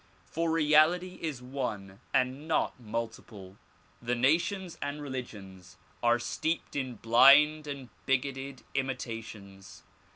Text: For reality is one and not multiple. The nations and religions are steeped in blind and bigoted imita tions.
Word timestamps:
For 0.25 0.49
reality 0.49 1.19
is 1.21 1.43
one 1.43 1.99
and 2.11 2.47
not 2.47 2.79
multiple. 2.79 3.57
The 4.01 4.15
nations 4.15 4.75
and 4.81 4.99
religions 4.99 5.77
are 6.01 6.17
steeped 6.17 6.75
in 6.75 6.95
blind 6.95 7.67
and 7.67 7.89
bigoted 8.07 8.63
imita 8.73 9.23
tions. 9.23 9.83